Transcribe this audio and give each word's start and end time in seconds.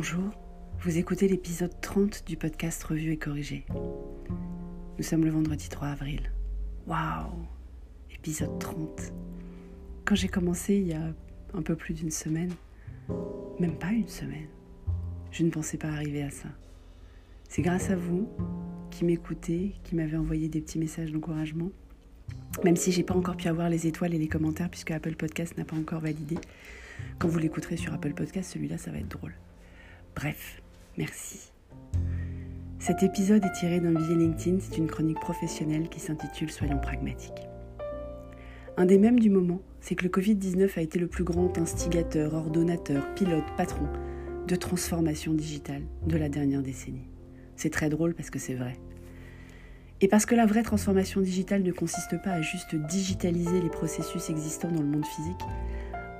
Bonjour, 0.00 0.30
vous 0.82 0.96
écoutez 0.96 1.26
l'épisode 1.26 1.72
30 1.80 2.22
du 2.24 2.36
podcast 2.36 2.84
Revue 2.84 3.10
et 3.10 3.16
Corrigé. 3.16 3.66
Nous 4.96 5.02
sommes 5.02 5.24
le 5.24 5.30
vendredi 5.32 5.68
3 5.68 5.88
avril. 5.88 6.30
Waouh 6.86 7.32
Épisode 8.14 8.60
30. 8.60 9.12
Quand 10.04 10.14
j'ai 10.14 10.28
commencé 10.28 10.76
il 10.76 10.86
y 10.86 10.92
a 10.92 11.02
un 11.52 11.62
peu 11.62 11.74
plus 11.74 11.94
d'une 11.94 12.12
semaine, 12.12 12.52
même 13.58 13.76
pas 13.76 13.90
une 13.90 14.06
semaine, 14.06 14.46
je 15.32 15.42
ne 15.42 15.50
pensais 15.50 15.78
pas 15.78 15.88
arriver 15.88 16.22
à 16.22 16.30
ça. 16.30 16.48
C'est 17.48 17.62
grâce 17.62 17.90
à 17.90 17.96
vous 17.96 18.28
qui 18.92 19.04
m'écoutez, 19.04 19.74
qui 19.82 19.96
m'avez 19.96 20.16
envoyé 20.16 20.48
des 20.48 20.60
petits 20.60 20.78
messages 20.78 21.10
d'encouragement, 21.10 21.72
même 22.62 22.76
si 22.76 22.92
j'ai 22.92 23.02
pas 23.02 23.16
encore 23.16 23.36
pu 23.36 23.48
avoir 23.48 23.68
les 23.68 23.88
étoiles 23.88 24.14
et 24.14 24.18
les 24.18 24.28
commentaires 24.28 24.70
puisque 24.70 24.92
Apple 24.92 25.16
Podcast 25.16 25.58
n'a 25.58 25.64
pas 25.64 25.76
encore 25.76 26.02
validé. 26.02 26.36
Quand 27.18 27.26
vous 27.26 27.40
l'écouterez 27.40 27.76
sur 27.76 27.92
Apple 27.92 28.14
Podcast, 28.14 28.52
celui-là, 28.52 28.78
ça 28.78 28.92
va 28.92 28.98
être 28.98 29.08
drôle. 29.08 29.34
Bref, 30.20 30.60
merci. 30.96 31.52
Cet 32.80 33.04
épisode 33.04 33.44
est 33.44 33.52
tiré 33.52 33.78
d'un 33.78 33.92
billet 33.92 34.16
LinkedIn, 34.16 34.58
c'est 34.58 34.76
une 34.76 34.88
chronique 34.88 35.20
professionnelle 35.20 35.88
qui 35.88 36.00
s'intitule 36.00 36.50
Soyons 36.50 36.80
pragmatiques. 36.80 37.46
Un 38.76 38.84
des 38.84 38.98
mêmes 38.98 39.20
du 39.20 39.30
moment, 39.30 39.60
c'est 39.80 39.94
que 39.94 40.02
le 40.02 40.10
Covid-19 40.10 40.76
a 40.76 40.82
été 40.82 40.98
le 40.98 41.06
plus 41.06 41.22
grand 41.22 41.56
instigateur, 41.56 42.34
ordonnateur, 42.34 43.14
pilote, 43.14 43.44
patron 43.56 43.86
de 44.48 44.56
transformation 44.56 45.34
digitale 45.34 45.82
de 46.04 46.16
la 46.16 46.28
dernière 46.28 46.62
décennie. 46.62 47.08
C'est 47.54 47.70
très 47.70 47.88
drôle 47.88 48.14
parce 48.14 48.30
que 48.30 48.40
c'est 48.40 48.54
vrai. 48.54 48.72
Et 50.00 50.08
parce 50.08 50.26
que 50.26 50.34
la 50.34 50.46
vraie 50.46 50.64
transformation 50.64 51.20
digitale 51.20 51.62
ne 51.62 51.70
consiste 51.70 52.20
pas 52.24 52.32
à 52.32 52.42
juste 52.42 52.74
digitaliser 52.74 53.60
les 53.60 53.70
processus 53.70 54.30
existants 54.30 54.72
dans 54.72 54.82
le 54.82 54.88
monde 54.88 55.06
physique, 55.06 55.46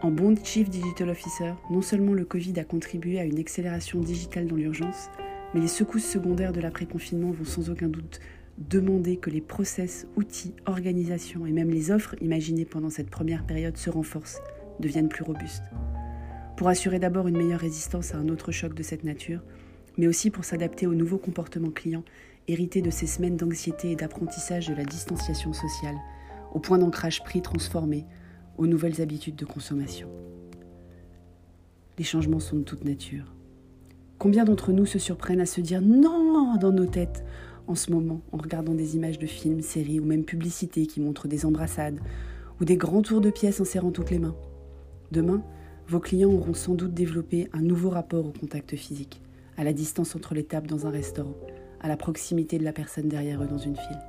en 0.01 0.11
bon 0.13 0.37
Chief 0.43 0.71
Digital 0.71 1.11
Officer, 1.11 1.55
non 1.71 1.83
seulement 1.83 2.13
le 2.13 2.25
Covid 2.25 2.59
a 2.61 2.65
contribué 2.65 3.19
à 3.19 3.25
une 3.25 3.39
accélération 3.39 4.01
digitale 4.01 4.47
dans 4.47 4.55
l'urgence, 4.55 5.09
mais 5.53 5.61
les 5.61 5.69
secousses 5.69 6.05
secondaires 6.05 6.53
de 6.53 6.61
l'après-confinement 6.61 7.33
vont 7.33 7.45
sans 7.45 7.69
aucun 7.69 7.89
doute 7.89 8.21
demander 8.59 9.17
que 9.17 9.31
les 9.31 9.41
process, 9.41 10.07
outils, 10.17 10.55
organisations 10.67 11.47
et 11.47 11.53
même 11.53 11.71
les 11.71 11.91
offres 11.91 12.15
imaginées 12.21 12.65
pendant 12.65 12.91
cette 12.91 13.11
première 13.11 13.45
période 13.45 13.77
se 13.77 13.91
renforcent, 13.91 14.41
deviennent 14.79 15.09
plus 15.09 15.25
robustes. 15.25 15.65
Pour 16.57 16.69
assurer 16.69 16.99
d'abord 16.99 17.29
une 17.29 17.37
meilleure 17.37 17.61
résistance 17.61 18.15
à 18.15 18.19
un 18.19 18.29
autre 18.29 18.53
choc 18.53 18.75
de 18.75 18.83
cette 18.83 19.05
nature, 19.05 19.43
mais 19.97 20.07
aussi 20.07 20.31
pour 20.31 20.45
s'adapter 20.45 20.87
aux 20.87 20.95
nouveaux 20.95 21.19
comportements 21.19 21.71
clients 21.71 22.05
hérités 22.47 22.83
de 22.83 22.91
ces 22.91 23.07
semaines 23.07 23.37
d'anxiété 23.37 23.93
et 23.93 23.97
d'apprentissage 23.97 24.69
de 24.69 24.75
la 24.75 24.85
distanciation 24.85 25.53
sociale, 25.53 25.97
au 26.53 26.61
point 26.61 26.79
d'ancrage 26.79 27.23
prix 27.23 27.43
transformé, 27.43 28.05
aux 28.59 28.67
nouvelles 28.67 29.01
habitudes 29.01 29.37
de 29.37 29.45
consommation. 29.45 30.09
Les 31.97 32.05
changements 32.05 32.41
sont 32.41 32.57
de 32.57 32.63
toute 32.63 32.85
nature. 32.85 33.35
Combien 34.19 34.45
d'entre 34.45 34.73
nous 34.73 34.87
se 34.87 34.99
surprennent 34.99 35.41
à 35.41 35.47
se 35.47 35.61
dire 35.61 35.81
non 35.81 36.57
dans 36.57 36.73
nos 36.73 36.87
têtes 36.87 37.25
en 37.69 37.75
ce 37.75 37.93
moment 37.93 38.21
en 38.33 38.37
regardant 38.37 38.75
des 38.75 38.97
images 38.97 39.19
de 39.19 39.27
films, 39.27 39.61
séries 39.61 40.01
ou 40.01 40.05
même 40.05 40.25
publicités 40.25 40.87
qui 40.87 41.01
montrent 41.01 41.29
des 41.29 41.47
embrassades 41.47 42.01
ou 42.61 42.65
des 42.65 42.77
grands 42.77 43.03
tours 43.03 43.21
de 43.21 43.31
pièces 43.31 43.61
en 43.61 43.65
serrant 43.65 43.93
toutes 43.93 44.11
les 44.11 44.19
mains 44.19 44.37
Demain, 45.13 45.43
vos 45.87 46.01
clients 46.01 46.33
auront 46.33 46.55
sans 46.55 46.75
doute 46.75 46.93
développé 46.93 47.49
un 47.53 47.63
nouveau 47.63 47.91
rapport 47.91 48.27
au 48.27 48.33
contact 48.33 48.77
physique, 48.77 49.23
à 49.57 49.65
la 49.65 49.73
distance 49.73 50.15
entre 50.17 50.35
les 50.35 50.45
tables 50.45 50.67
dans 50.67 50.87
un 50.87 50.91
restaurant, 50.91 51.37
à 51.81 51.89
la 51.89 51.97
proximité 51.97 52.59
de 52.59 52.65
la 52.65 52.73
personne 52.73 53.09
derrière 53.09 53.43
eux 53.43 53.47
dans 53.47 53.59
une 53.59 53.77
file. 53.77 54.01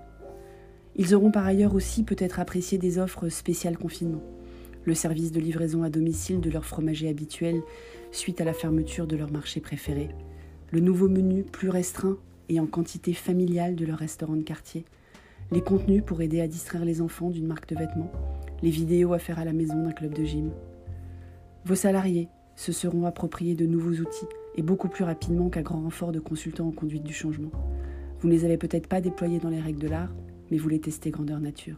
Ils 0.96 1.16
auront 1.16 1.32
par 1.32 1.46
ailleurs 1.46 1.76
aussi 1.76 2.04
peut-être 2.04 2.40
apprécié 2.40 2.78
des 2.78 2.98
offres 2.98 3.30
spéciales 3.30 3.78
confinement, 3.78 4.22
le 4.86 4.94
service 4.94 5.32
de 5.32 5.40
livraison 5.40 5.84
à 5.84 5.90
domicile 5.90 6.42
de 6.42 6.50
leur 6.50 6.66
fromager 6.66 7.10
habituel 7.10 7.62
suite 8.12 8.42
à 8.42 8.46
la 8.46 8.54
fermeture 8.54 9.08
de 9.08 9.16
leur 9.16 9.32
marché 9.32 9.60
préféré, 9.60 10.10
le 10.72 10.80
nouveau 10.80 11.08
menu 11.08 11.44
plus 11.44 11.70
restreint 11.70 12.18
et 12.50 12.60
en 12.60 12.66
quantité 12.66 13.14
familiale 13.14 13.76
de 13.76 13.86
leur 13.86 13.98
restaurant 13.98 14.36
de 14.36 14.44
quartier, 14.44 14.86
les 15.52 15.62
contenus 15.62 16.04
pour 16.06 16.22
aider 16.22 16.42
à 16.42 16.48
distraire 16.48 16.86
les 16.86 17.02
enfants 17.02 17.30
d'une 17.30 17.48
marque 17.48 17.70
de 17.70 17.76
vêtements, 17.76 18.12
les 18.62 18.70
vidéos 18.70 19.14
à 19.14 19.20
faire 19.20 19.40
à 19.40 19.46
la 19.46 19.54
maison 19.54 19.84
d'un 19.84 19.92
club 19.92 20.14
de 20.14 20.24
gym. 20.24 20.52
Vos 21.66 21.76
salariés 21.76 22.28
se 22.56 22.72
seront 22.72 23.06
appropriés 23.06 23.56
de 23.56 23.66
nouveaux 23.66 24.02
outils 24.02 24.28
et 24.56 24.62
beaucoup 24.62 24.90
plus 24.90 25.04
rapidement 25.04 25.50
qu'à 25.50 25.62
grand 25.62 25.82
renfort 25.82 26.12
de 26.12 26.20
consultants 26.20 26.68
en 26.68 26.72
conduite 26.72 27.04
du 27.04 27.14
changement. 27.14 27.52
Vous 28.20 28.28
ne 28.28 28.34
les 28.34 28.46
avez 28.46 28.58
peut-être 28.58 28.88
pas 28.88 29.02
déployés 29.02 29.40
dans 29.40 29.50
les 29.50 29.62
règles 29.62 29.80
de 29.80 29.88
l'art, 29.88 30.14
mais 30.52 30.58
vous 30.58 30.70
les 30.70 30.82
testez 30.82 31.10
grandeur 31.10 31.40
nature. 31.40 31.78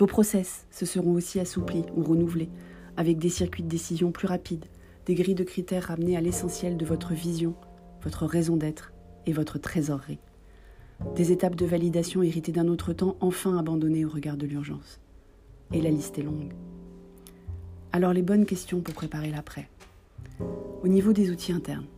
Vos 0.00 0.06
process 0.06 0.64
se 0.70 0.86
seront 0.86 1.12
aussi 1.12 1.40
assouplis 1.40 1.84
ou 1.94 2.02
renouvelés, 2.02 2.48
avec 2.96 3.18
des 3.18 3.28
circuits 3.28 3.62
de 3.62 3.68
décision 3.68 4.12
plus 4.12 4.26
rapides, 4.26 4.64
des 5.04 5.14
grilles 5.14 5.34
de 5.34 5.44
critères 5.44 5.88
ramenées 5.88 6.16
à 6.16 6.22
l'essentiel 6.22 6.78
de 6.78 6.86
votre 6.86 7.12
vision, 7.12 7.54
votre 8.02 8.24
raison 8.24 8.56
d'être 8.56 8.94
et 9.26 9.34
votre 9.34 9.58
trésorerie. 9.58 10.18
Des 11.16 11.32
étapes 11.32 11.54
de 11.54 11.66
validation 11.66 12.22
héritées 12.22 12.50
d'un 12.50 12.68
autre 12.68 12.94
temps 12.94 13.16
enfin 13.20 13.58
abandonnées 13.58 14.06
au 14.06 14.08
regard 14.08 14.38
de 14.38 14.46
l'urgence. 14.46 15.00
Et 15.74 15.82
la 15.82 15.90
liste 15.90 16.18
est 16.18 16.22
longue. 16.22 16.54
Alors 17.92 18.14
les 18.14 18.22
bonnes 18.22 18.46
questions 18.46 18.80
pour 18.80 18.94
préparer 18.94 19.30
l'après. 19.30 19.68
Au 20.82 20.88
niveau 20.88 21.12
des 21.12 21.30
outils 21.30 21.52
internes, 21.52 21.88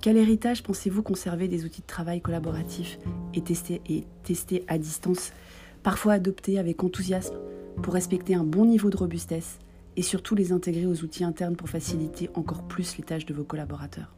quel 0.00 0.16
héritage 0.16 0.62
pensez-vous 0.62 1.02
conserver 1.02 1.48
des 1.48 1.66
outils 1.66 1.82
de 1.82 1.86
travail 1.86 2.22
collaboratifs 2.22 2.98
et 3.34 3.42
testés, 3.42 3.82
et 3.90 4.04
testés 4.22 4.64
à 4.68 4.78
distance, 4.78 5.32
parfois 5.86 6.14
adoptés 6.14 6.58
avec 6.58 6.82
enthousiasme 6.82 7.36
pour 7.80 7.94
respecter 7.94 8.34
un 8.34 8.42
bon 8.42 8.64
niveau 8.64 8.90
de 8.90 8.96
robustesse 8.96 9.60
et 9.96 10.02
surtout 10.02 10.34
les 10.34 10.50
intégrer 10.50 10.84
aux 10.84 11.04
outils 11.04 11.22
internes 11.22 11.54
pour 11.54 11.68
faciliter 11.68 12.28
encore 12.34 12.64
plus 12.64 12.98
les 12.98 13.04
tâches 13.04 13.24
de 13.24 13.32
vos 13.32 13.44
collaborateurs 13.44 14.12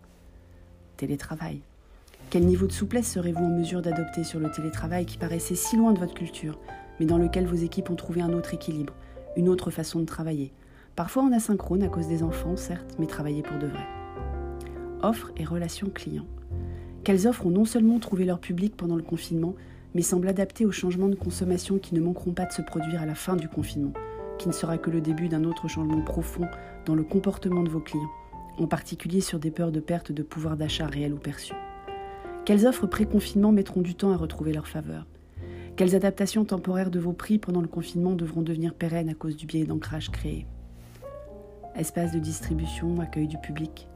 Télétravail. 0.97 1.61
Quel 2.31 2.47
niveau 2.47 2.67
de 2.67 2.73
souplesse 2.73 3.13
serez-vous 3.13 3.45
en 3.45 3.59
mesure 3.59 3.83
d'adopter 3.83 4.25
sur 4.25 4.41
le 4.41 4.51
télétravail 4.51 5.05
qui 5.05 5.19
paraissait 5.19 5.57
si 5.57 5.77
loin 5.77 5.93
de 5.93 5.99
votre 5.99 6.15
culture, 6.15 6.59
mais 7.01 7.05
dans 7.05 7.19
lequel 7.19 7.45
vos 7.45 7.57
équipes 7.57 7.91
ont 7.91 7.97
trouvé 7.97 8.23
un 8.23 8.33
autre 8.33 8.55
équilibre, 8.55 8.95
une 9.37 9.51
autre 9.51 9.71
façon 9.71 10.01
de 10.01 10.07
travailler? 10.07 10.53
Parfois 10.97 11.23
en 11.23 11.33
asynchrone 11.33 11.83
à 11.83 11.89
cause 11.89 12.09
des 12.09 12.23
enfants, 12.23 12.57
certes, 12.57 12.97
mais 12.99 13.07
travailler 13.07 13.43
pour 13.43 13.59
de 13.59 13.67
vrai. 13.67 13.87
Offres 15.03 15.33
et 15.37 15.45
relations 15.45 15.91
clients. 15.91 16.29
Quelles 17.05 17.29
offres 17.29 17.45
ont 17.45 17.51
non 17.51 17.67
seulement 17.67 17.99
trouvé 17.99 18.25
leur 18.25 18.39
public 18.39 18.75
pendant 18.75 18.97
le 18.97 19.03
confinement, 19.03 19.55
mais 19.95 20.03
semblent 20.03 20.29
adaptées 20.29 20.67
aux 20.67 20.73
changements 20.73 21.09
de 21.09 21.15
consommation 21.15 21.79
qui 21.79 21.95
ne 21.95 22.01
manqueront 22.01 22.33
pas 22.33 22.47
de 22.47 22.53
se 22.53 22.63
produire 22.63 23.03
à 23.03 23.07
la 23.07 23.15
fin 23.15 23.37
du 23.37 23.49
confinement, 23.49 23.93
qui 24.39 24.49
ne 24.49 24.53
sera 24.53 24.79
que 24.79 24.91
le 24.91 25.01
début 25.01 25.29
d'un 25.29 25.45
autre 25.45 25.69
changement 25.69 26.03
profond 26.03 26.47
dans 26.87 26.95
le 26.95 27.05
comportement 27.05 27.63
de 27.63 27.71
vos 27.71 27.81
clients, 27.81 28.11
en 28.59 28.67
particulier 28.67 29.21
sur 29.21 29.39
des 29.39 29.51
peurs 29.51 29.73
de 29.73 29.81
perte 29.81 30.13
de 30.13 30.23
pouvoir 30.23 30.57
d'achat 30.57 30.87
réel 30.87 31.13
ou 31.13 31.19
perçu. 31.19 31.55
Quelles 32.45 32.67
offres 32.67 32.87
pré-confinement 32.87 33.53
mettront 33.53 33.83
du 33.83 33.95
temps 33.95 34.13
à 34.13 34.17
retrouver 34.17 34.53
leur 34.53 34.69
faveur? 34.69 35.07
Quelles 35.77 35.95
adaptations 35.95 36.45
temporaires 36.45 36.91
de 36.91 36.99
vos 36.99 37.13
prix 37.13 37.39
pendant 37.39 37.61
le 37.61 37.69
confinement 37.69 38.15
devront 38.15 38.43
devenir 38.43 38.75
pérennes 38.75 39.09
à 39.11 39.15
cause 39.15 39.37
du 39.37 39.47
biais 39.47 39.65
d'ancrage 39.65 40.11
créé? 40.11 40.47
Espace 41.77 42.13
de 42.13 42.19
distribution, 42.19 42.99
accueil 43.01 43.29
du 43.29 43.39
public. 43.39 43.87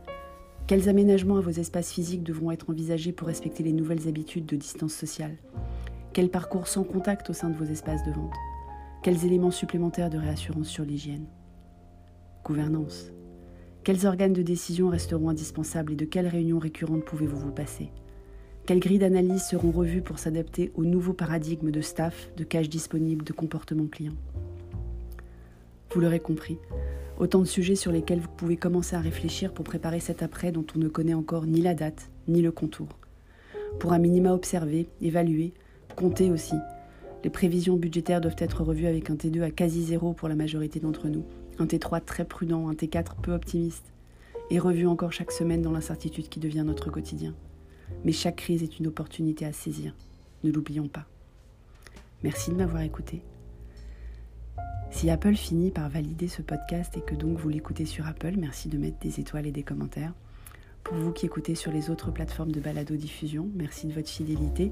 Quels 0.68 0.88
aménagements 0.88 1.38
à 1.38 1.40
vos 1.40 1.50
espaces 1.50 1.92
physiques 1.92 2.22
devront 2.22 2.52
être 2.52 2.70
envisagés 2.70 3.10
pour 3.10 3.26
respecter 3.26 3.64
les 3.64 3.72
nouvelles 3.72 4.06
habitudes 4.06 4.46
de 4.46 4.54
distance 4.54 4.92
sociale? 4.92 5.36
Quel 6.12 6.28
parcours 6.28 6.68
sans 6.68 6.84
contact 6.84 7.30
au 7.30 7.32
sein 7.32 7.48
de 7.48 7.56
vos 7.56 7.64
espaces 7.64 8.04
de 8.04 8.12
vente? 8.12 8.34
Quels 9.02 9.24
éléments 9.24 9.50
supplémentaires 9.50 10.10
de 10.10 10.18
réassurance 10.18 10.68
sur 10.68 10.84
l'hygiène? 10.84 11.24
Gouvernance. 12.44 13.12
Quels 13.82 14.06
organes 14.06 14.34
de 14.34 14.42
décision 14.42 14.90
resteront 14.90 15.30
indispensables 15.30 15.92
et 15.92 15.96
de 15.96 16.04
quelles 16.04 16.28
réunions 16.28 16.58
récurrentes 16.58 17.06
pouvez-vous 17.06 17.38
vous 17.38 17.50
passer? 17.50 17.90
Quelles 18.66 18.80
grilles 18.80 18.98
d'analyse 18.98 19.42
seront 19.42 19.70
revues 19.70 20.02
pour 20.02 20.18
s'adapter 20.18 20.70
aux 20.74 20.84
nouveaux 20.84 21.14
paradigmes 21.14 21.70
de 21.70 21.80
staff, 21.80 22.28
de 22.36 22.44
cash 22.44 22.68
disponible, 22.68 23.24
de 23.24 23.32
comportement 23.32 23.86
client 23.86 24.14
Vous 25.90 26.00
l'aurez 26.00 26.20
compris, 26.20 26.58
Autant 27.18 27.40
de 27.40 27.44
sujets 27.44 27.76
sur 27.76 27.92
lesquels 27.92 28.20
vous 28.20 28.28
pouvez 28.28 28.56
commencer 28.56 28.96
à 28.96 29.00
réfléchir 29.00 29.54
pour 29.54 29.64
préparer 29.64 30.00
cet 30.00 30.22
après 30.22 30.52
dont 30.52 30.66
on 30.74 30.78
ne 30.78 30.88
connaît 30.88 31.14
encore 31.14 31.46
ni 31.46 31.60
la 31.60 31.72
date, 31.72 32.10
ni 32.28 32.42
le 32.42 32.52
contour. 32.52 32.88
Pour 33.78 33.92
un 33.92 33.98
minima 33.98 34.34
observer, 34.34 34.88
évaluer, 35.00 35.54
compter 35.94 36.30
aussi. 36.30 36.54
Les 37.24 37.30
prévisions 37.30 37.76
budgétaires 37.76 38.20
doivent 38.20 38.36
être 38.38 38.62
revues 38.62 38.86
avec 38.86 39.10
un 39.10 39.14
T2 39.14 39.42
à 39.42 39.50
quasi 39.50 39.84
zéro 39.84 40.12
pour 40.12 40.28
la 40.28 40.34
majorité 40.34 40.80
d'entre 40.80 41.08
nous, 41.08 41.24
un 41.58 41.66
T3 41.66 42.04
très 42.04 42.24
prudent, 42.24 42.68
un 42.68 42.74
T4 42.74 43.20
peu 43.22 43.32
optimiste, 43.32 43.92
et 44.50 44.58
revu 44.58 44.86
encore 44.86 45.12
chaque 45.12 45.32
semaine 45.32 45.62
dans 45.62 45.70
l'incertitude 45.70 46.28
qui 46.28 46.40
devient 46.40 46.64
notre 46.66 46.90
quotidien. 46.90 47.34
Mais 48.04 48.12
chaque 48.12 48.36
crise 48.36 48.62
est 48.62 48.78
une 48.78 48.88
opportunité 48.88 49.44
à 49.44 49.52
saisir, 49.52 49.94
ne 50.42 50.50
l'oublions 50.50 50.88
pas. 50.88 51.06
Merci 52.22 52.50
de 52.50 52.56
m'avoir 52.56 52.82
écouté. 52.82 53.22
Si 54.90 55.08
Apple 55.08 55.34
finit 55.34 55.70
par 55.70 55.88
valider 55.88 56.28
ce 56.28 56.42
podcast 56.42 56.96
et 56.96 57.00
que 57.00 57.14
donc 57.14 57.38
vous 57.38 57.48
l'écoutez 57.48 57.86
sur 57.86 58.06
Apple, 58.06 58.34
merci 58.36 58.68
de 58.68 58.78
mettre 58.78 58.98
des 58.98 59.20
étoiles 59.20 59.46
et 59.46 59.52
des 59.52 59.62
commentaires. 59.62 60.12
Pour 60.84 60.96
vous 60.96 61.12
qui 61.12 61.26
écoutez 61.26 61.54
sur 61.54 61.72
les 61.72 61.90
autres 61.90 62.10
plateformes 62.10 62.52
de 62.52 62.60
balado-diffusion, 62.60 63.48
merci 63.54 63.86
de 63.86 63.92
votre 63.92 64.08
fidélité, 64.08 64.70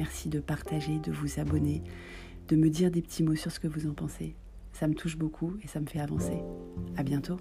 merci 0.00 0.30
de 0.30 0.40
partager, 0.40 0.98
de 0.98 1.12
vous 1.12 1.38
abonner, 1.40 1.82
de 2.48 2.56
me 2.56 2.70
dire 2.70 2.90
des 2.90 3.02
petits 3.02 3.22
mots 3.22 3.36
sur 3.36 3.52
ce 3.52 3.60
que 3.60 3.68
vous 3.68 3.86
en 3.86 3.92
pensez. 3.92 4.34
Ça 4.72 4.88
me 4.88 4.94
touche 4.94 5.18
beaucoup 5.18 5.58
et 5.62 5.68
ça 5.68 5.78
me 5.78 5.86
fait 5.86 6.00
avancer. 6.00 6.42
À 6.96 7.02
bientôt. 7.02 7.36